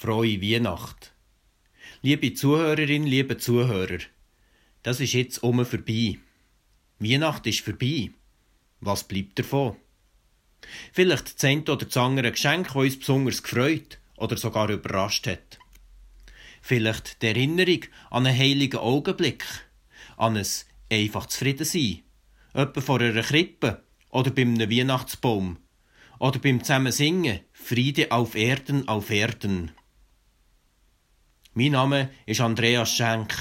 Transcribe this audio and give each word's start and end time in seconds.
Frohe 0.00 0.40
Weihnacht. 0.40 1.12
Liebe 2.02 2.32
Zuhörerin, 2.32 3.02
liebe 3.02 3.36
Zuhörer, 3.36 3.98
das 4.84 5.00
ist 5.00 5.12
jetzt 5.12 5.42
um 5.42 5.66
vorbei. 5.66 6.20
Weihnacht 7.00 7.48
ist 7.48 7.62
vorbei. 7.62 8.12
Was 8.78 9.02
bleibt 9.02 9.40
davon? 9.40 9.74
Vielleicht 10.92 11.42
das 11.42 11.68
oder 11.68 11.84
das 11.84 11.96
andere 11.96 12.30
Geschenk, 12.30 12.68
das 12.68 12.76
uns 12.76 12.98
besonders 13.00 13.42
gefreut 13.42 13.98
oder 14.16 14.36
sogar 14.36 14.70
überrascht 14.70 15.26
hat. 15.26 15.58
Vielleicht 16.62 17.20
die 17.20 17.26
Erinnerung 17.26 17.80
an 18.10 18.24
einen 18.24 18.38
heiligen 18.38 18.78
Augenblick, 18.78 19.44
an 20.16 20.36
ein 20.36 20.46
einfach 20.92 21.26
Zufriedensein, 21.26 22.04
etwa 22.54 22.80
vor 22.80 23.00
einer 23.00 23.22
Krippe 23.22 23.82
oder 24.10 24.30
beim 24.30 24.60
Weihnachtsbaum 24.60 25.56
oder 26.20 26.38
beim 26.38 26.62
Zusammensingen 26.62 27.40
Friede 27.50 28.12
auf 28.12 28.36
Erden, 28.36 28.86
auf 28.86 29.10
Erden. 29.10 29.72
Mein 31.58 31.72
Name 31.72 32.10
ist 32.24 32.40
Andreas 32.40 32.94
Schenk. 32.94 33.34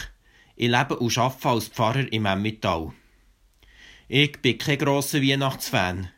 Ich 0.56 0.72
lebe 0.72 0.98
und 0.98 1.16
arbeite 1.20 1.50
als 1.50 1.68
Pfarrer 1.68 2.12
im 2.12 2.26
Emmittal. 2.26 2.92
Ich 4.08 4.42
bin 4.42 4.58
kein 4.58 4.80
grosser 4.80 5.22
Weihnachtsfan. 5.22 6.10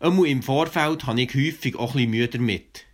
Einmal 0.00 0.28
im 0.28 0.42
Vorfeld 0.42 1.04
habe 1.04 1.20
ich 1.20 1.34
häufig 1.34 1.76
auch 1.76 1.94
ein 1.94 2.08
Mühe 2.08 2.28
damit. 2.28 2.86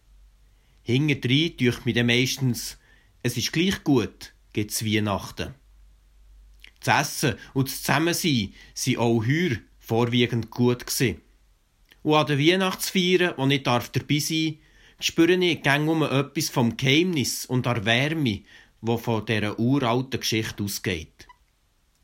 Hinterdrein 0.82 1.56
durch 1.58 1.84
mich 1.84 1.94
dann 1.94 2.06
meistens, 2.06 2.76
es 3.22 3.36
ist 3.36 3.52
gleich 3.52 3.84
gut, 3.84 4.34
gibt's 4.52 4.84
Weihnachten. 4.84 5.54
Das 6.82 7.02
Essen 7.02 7.38
und 7.52 7.68
das 7.68 7.84
Zusammensein 7.84 8.52
sind 8.74 8.98
auch 8.98 9.24
heuer 9.24 9.58
vorwiegend 9.78 10.50
gut 10.50 10.88
gewesen. 10.88 11.20
Und 12.02 12.16
an 12.16 12.26
den 12.26 12.40
Weihnachtsfeiern, 12.40 13.34
wo 13.36 13.46
ich 13.46 13.62
dabei 13.62 13.84
sein 13.92 13.94
darf, 13.94 14.63
spüre 15.06 15.34
ich 15.34 15.62
gäng 15.62 15.88
um 15.88 16.02
etwas 16.02 16.48
vom 16.48 16.76
Geheimnis 16.76 17.46
und 17.46 17.66
der 17.66 17.84
Wärme, 17.84 18.42
wo 18.80 18.96
von 18.96 19.27
dieser 19.27 19.58
uralten 19.58 20.20
Geschichte 20.20 20.62
ausgeht. 20.62 21.27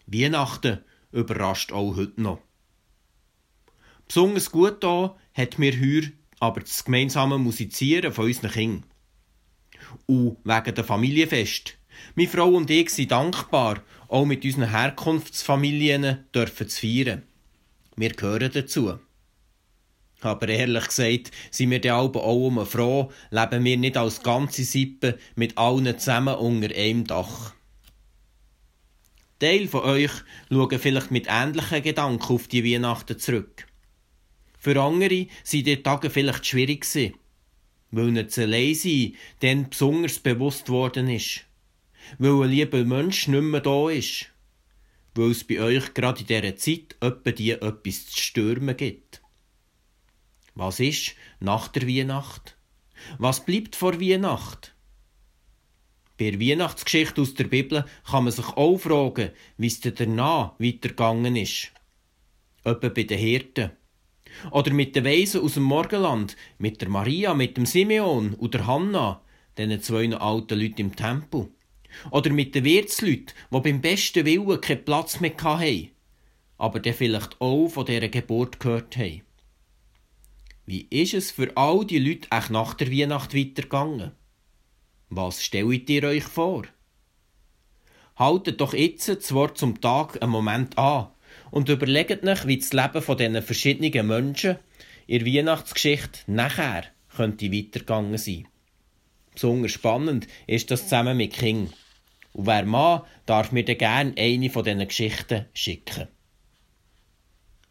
Weihnachten 0.06 0.84
überrascht 1.12 1.72
auch 1.72 1.96
heute 1.96 2.20
noch. 2.20 2.40
Besonders 4.06 4.50
gut 4.50 4.82
da 4.82 5.16
hat 5.34 5.58
mir 5.58 5.72
heuer 5.80 6.10
aber 6.40 6.60
das 6.60 6.84
gemeinsame 6.84 7.38
Musizieren 7.38 8.12
von 8.12 8.24
unseren 8.24 8.50
Kindern. 8.50 8.84
Und 10.06 10.38
wegen 10.44 10.74
der 10.74 10.84
Familienfest. 10.84 11.76
Meine 12.14 12.28
Frau 12.28 12.48
und 12.48 12.70
ich 12.70 12.90
sind 12.90 13.12
dankbar, 13.12 13.82
auch 14.08 14.24
mit 14.24 14.44
unseren 14.44 14.70
Herkunftsfamilien 14.70 16.24
dürfen 16.34 16.68
zu 16.68 16.80
feiern. 16.80 17.22
Wir 17.96 18.10
gehören 18.10 18.50
dazu. 18.52 18.98
Aber 20.20 20.48
ehrlich 20.48 20.86
gesagt 20.86 21.30
sind 21.50 21.70
wir 21.70 21.80
dann 21.80 21.92
auch 21.92 22.46
um 22.46 22.64
froh, 22.66 23.10
leben 23.30 23.64
wir 23.64 23.76
nicht 23.76 23.96
als 23.96 24.22
ganze 24.22 24.64
Sippe 24.64 25.18
mit 25.34 25.56
allen 25.56 25.98
zusammen 25.98 26.34
unter 26.34 26.74
einem 26.74 27.06
Dach. 27.06 27.54
Teil 29.38 29.68
von 29.68 29.80
euch 29.84 30.10
schauen 30.50 30.78
vielleicht 30.78 31.10
mit 31.10 31.26
ähnlichen 31.28 31.82
Gedanken 31.82 32.34
auf 32.34 32.46
die 32.46 32.62
Weihnachten 32.62 33.18
zurück. 33.18 33.66
Für 34.58 34.78
andere 34.78 35.26
sind 35.42 35.66
die 35.66 35.82
Tage 35.82 36.10
vielleicht 36.10 36.46
schwierig 36.46 36.82
gewesen, 36.82 37.14
weil 37.90 38.08
ihnen 38.08 38.26
das 38.26 38.38
Alleinsein 38.38 39.16
dann 39.40 39.70
besonders 39.70 40.18
bewusst 40.18 40.68
worden 40.68 41.08
ist, 41.08 41.46
weil 42.18 42.42
ein 42.42 42.50
lieber 42.50 42.84
Mensch 42.84 43.28
nicht 43.28 43.42
mehr 43.42 43.62
da 43.62 43.88
ist, 43.88 44.26
weil 45.14 45.30
es 45.30 45.44
bei 45.44 45.60
euch 45.60 45.94
gerade 45.94 46.20
in 46.20 46.26
dieser 46.26 46.56
Zeit 46.56 46.96
etwa 47.00 47.30
die 47.32 47.52
etwas 47.52 48.06
zu 48.08 48.20
stürmen 48.20 48.76
gibt. 48.76 49.19
Was 50.60 50.78
ist 50.78 51.14
nach 51.40 51.68
der 51.68 51.88
Weihnacht? 51.88 52.54
Was 53.16 53.46
bleibt 53.46 53.74
vor 53.76 53.98
Weihnacht? 53.98 54.74
Bei 56.18 56.32
der 56.32 56.38
Weihnachtsgeschichte 56.38 57.22
aus 57.22 57.32
der 57.32 57.44
Bibel 57.44 57.86
kann 58.04 58.24
man 58.24 58.32
sich 58.34 58.46
auch 58.46 58.76
fragen, 58.76 59.30
wie 59.56 59.68
es 59.68 59.80
danach 59.80 60.52
weitergegangen 60.58 61.34
ist. 61.34 61.72
Etwa 62.62 62.90
bei 62.90 63.04
den 63.04 63.18
Hirten. 63.18 63.70
Oder 64.50 64.74
mit 64.74 64.94
den 64.94 65.06
Weisen 65.06 65.40
aus 65.40 65.54
dem 65.54 65.62
Morgenland, 65.62 66.36
mit 66.58 66.82
der 66.82 66.90
Maria, 66.90 67.32
mit 67.32 67.56
dem 67.56 67.64
Simeon 67.64 68.34
und 68.34 68.52
der 68.52 68.66
Hanna, 68.66 69.22
diesen 69.56 69.80
zwei 69.80 70.14
alten 70.14 70.60
Leuten 70.60 70.80
im 70.82 70.94
Tempel. 70.94 71.48
Oder 72.10 72.28
mit 72.28 72.54
den 72.54 72.64
Wirtsleuten, 72.64 73.32
die 73.50 73.60
beim 73.60 73.80
besten 73.80 74.26
Willen 74.26 74.60
keinen 74.60 74.84
Platz 74.84 75.20
mehr 75.20 75.32
hatten, 75.42 75.88
aber 76.58 76.80
der 76.80 76.92
vielleicht 76.92 77.40
auch 77.40 77.68
von 77.68 77.86
dieser 77.86 78.10
Geburt 78.10 78.60
gehört 78.60 78.98
haben. 78.98 79.22
Wie 80.70 80.86
ist 80.88 81.14
es 81.14 81.32
für 81.32 81.56
all 81.56 81.84
die 81.84 81.98
Leute 81.98 82.28
auch 82.30 82.48
nach 82.48 82.74
der 82.74 82.92
Weihnacht 82.92 83.34
weitergegangen? 83.34 84.12
Was 85.08 85.42
stellt 85.42 85.90
ihr 85.90 86.04
euch 86.04 86.22
vor? 86.22 86.62
Haltet 88.14 88.60
doch 88.60 88.72
jetzt 88.72 89.08
das 89.08 89.34
Wort 89.34 89.58
zum 89.58 89.80
Tag 89.80 90.22
einen 90.22 90.30
Moment 90.30 90.78
an 90.78 91.08
und 91.50 91.68
überlegt 91.68 92.24
euch, 92.24 92.46
wie 92.46 92.58
das 92.58 92.72
Leben 92.72 93.02
von 93.02 93.18
diesen 93.18 93.42
verschiedenen 93.42 94.06
Menschen 94.06 94.58
in 95.08 95.24
der 95.24 95.34
Weihnachtsgeschichte 95.34 96.20
nachher 96.28 96.84
könnte 97.16 97.50
weitergegangen 97.50 98.16
sein. 98.16 98.46
Besonders 99.34 99.72
spannend 99.72 100.28
ist 100.46 100.70
das 100.70 100.84
zusammen 100.84 101.16
mit 101.16 101.32
King. 101.32 101.72
Und 102.32 102.46
wer 102.46 102.64
mag, 102.64 103.06
darf 103.26 103.50
mir 103.50 103.64
dann 103.64 103.76
gerne 103.76 104.14
eine 104.16 104.50
von 104.50 104.62
diesen 104.62 104.86
Geschichten 104.86 105.46
schicken. 105.52 106.06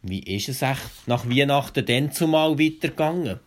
Wie 0.02 0.20
ist 0.20 0.48
es 0.48 0.62
echt 0.62 1.06
nach 1.06 1.28
Weihnachten 1.28 1.84
denn 1.84 2.12
zumal 2.12 2.58
weitergegangen? 2.58 3.40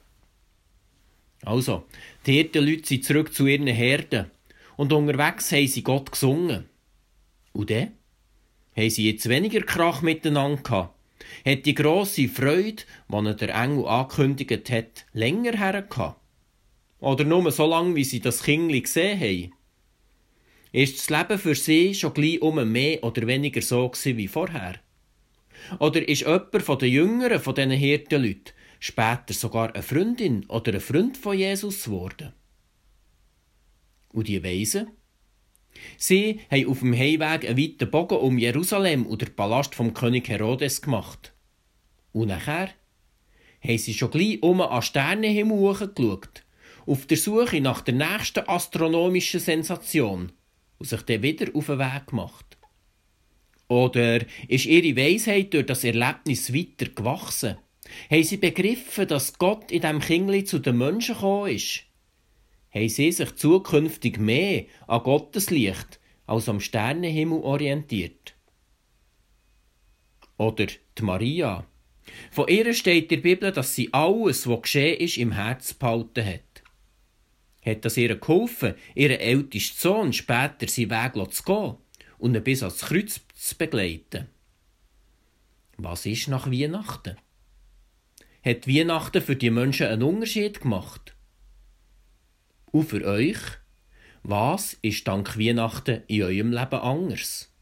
Also, 1.44 1.86
die 2.26 2.34
Hirtenleute 2.34 2.88
sind 2.88 3.04
zurück 3.04 3.34
zu 3.34 3.48
ihren 3.48 3.68
Herden 3.68 4.30
und 4.78 4.94
unterwegs 4.94 5.52
haben 5.52 5.68
sie 5.68 5.84
Gott 5.84 6.12
gesungen. 6.12 6.70
Und 7.54 7.70
dann? 7.70 7.94
Haben 8.76 8.90
sie 8.90 9.10
jetzt 9.10 9.30
weniger 9.30 9.62
Krach 9.62 10.02
miteinander 10.02 10.62
gehabt? 10.62 10.96
Hat 11.46 11.66
die 11.66 11.76
grosse 11.76 12.28
Freude, 12.28 12.84
die 13.10 13.36
der 13.36 13.56
Engel 13.56 13.88
angekündigt 13.88 14.70
hat, 14.70 15.06
länger 15.14 15.58
hergehabt? 15.58 16.20
Oder 17.00 17.24
nur 17.26 17.52
so 17.52 17.66
lange, 17.66 17.96
wie 17.96 18.04
sie 18.04 18.20
das 18.20 18.44
Kindli 18.44 18.82
gesehen 18.82 19.20
haben? 19.20 19.54
Ist 20.72 20.98
das 20.98 21.10
Leben 21.10 21.40
für 21.40 21.56
sie 21.56 21.94
schon 21.94 22.14
gleich 22.14 22.42
um 22.42 22.72
mehr 22.72 23.04
oder 23.04 23.28
weniger 23.28 23.62
so 23.62 23.92
wie 24.04 24.28
vorher? 24.28 24.80
Oder 25.80 26.08
ist 26.08 26.22
jemand 26.22 26.62
von 26.62 26.80
den 26.80 26.92
Jüngeren 26.92 27.40
von 27.40 27.56
diesen 27.56 27.72
Hirtenleuten 27.72 28.54
später 28.80 29.34
sogar 29.34 29.74
eine 29.74 29.84
Freundin 29.84 30.46
oder 30.48 30.74
ein 30.74 30.82
Freund 30.82 31.18
von 31.18 31.38
Jesus 31.38 31.86
geworden? 31.86 32.34
Und 34.12 34.28
die 34.28 34.44
Weisen? 34.44 34.92
Sie 35.98 36.40
haben 36.52 36.68
auf 36.68 36.80
dem 36.80 36.94
Heimweg 36.94 37.48
einen 37.50 37.58
weiten 37.58 37.90
Bogen 37.90 38.18
um 38.18 38.38
Jerusalem 38.38 39.06
und 39.06 39.22
den 39.22 39.36
Palast 39.36 39.76
vom 39.76 39.94
König 39.94 40.30
Herodes 40.30 40.82
gemacht. 40.82 41.34
Und 42.12 42.28
nachher 42.28 42.70
haben 43.62 43.78
sie 43.78 43.94
schon 43.94 44.12
gleich 44.12 44.42
um 44.44 44.62
an 44.62 44.82
Sternenhimmel 44.82 45.74
geschaut, 45.74 46.44
auf 46.86 47.06
der 47.06 47.18
Suche 47.18 47.62
nach 47.62 47.82
der 47.82 47.96
nächsten 47.96 48.48
astronomischen 48.48 49.40
Sensation 49.40 50.32
und 50.78 50.86
sich 50.86 51.02
dann 51.04 51.24
wieder 51.24 51.56
auf 51.56 51.68
den 51.68 51.80
Weg 51.80 52.08
gemacht. 52.08 52.53
Oder 53.74 54.24
ist 54.48 54.68
ihre 54.68 54.96
Weisheit 54.96 55.52
durch 55.52 55.66
das 55.66 55.84
Erlebnis 55.84 56.54
weiter 56.54 56.92
gewachsen? 56.92 57.58
Haben 58.12 58.24
sie 58.24 58.38
begriffen, 58.38 59.08
dass 59.08 59.40
Gott 59.40 59.72
in 59.72 59.82
dem 59.82 60.00
Kindli 60.00 60.44
zu 60.44 60.60
den 60.60 60.78
Menschen 60.78 61.16
gekommen 61.16 61.56
ist? 61.56 61.82
Haben 62.72 62.90
sie 62.90 63.12
sich 63.12 63.36
zukünftig 63.36 64.20
mehr 64.20 64.66
an 64.86 65.02
Gottes 65.02 65.50
Licht 65.50 66.00
als 66.28 66.50
am 66.50 66.60
Sternenhimmel 66.60 67.40
orientiert? 67.40 68.36
Oder 70.38 70.68
die 70.68 71.02
Maria. 71.02 71.66
Von 72.30 72.50
ihr 72.50 72.72
steht 72.76 73.12
in 73.12 73.22
der 73.22 73.28
Bibel, 73.28 73.52
dass 73.52 73.74
sie 73.74 73.92
alles, 73.92 74.48
was 74.48 74.62
geschehen 74.62 75.00
ist, 75.00 75.18
im 75.18 75.32
Herz 75.32 75.74
behalten 75.74 76.24
hat. 76.24 76.64
Hat 77.66 77.86
das 77.86 77.98
ihr 77.98 78.16
geholfen, 78.18 78.76
ihren 78.94 79.20
ältesten 79.20 79.80
Sohn 79.80 80.14
später 80.14 80.68
seinen 80.68 80.92
Weg 80.92 81.34
zu 81.34 81.44
gehen 81.44 81.78
und 82.24 82.36
ihn 82.36 82.44
bis 82.44 82.64
ans 82.64 82.80
Kreuz 82.80 83.20
zu 83.44 83.58
begleiten. 83.58 84.30
Was 85.76 86.06
ist 86.06 86.30
nach 86.30 86.50
Weihnachten? 86.50 87.18
Hat 88.44 88.68
Weihnachten 88.68 89.22
für 89.22 89.36
die 89.36 89.50
Menschen 89.50 89.88
einen 89.88 90.04
Unterschied 90.04 90.62
gemacht? 90.62 91.16
Und 92.72 92.86
für 92.86 93.06
euch? 93.06 93.40
Was 94.24 94.78
ist 94.82 95.08
dank 95.08 95.38
Weihnachten 95.38 96.04
in 96.08 96.24
eurem 96.24 96.52
Leben 96.52 96.80
anders? 96.80 97.53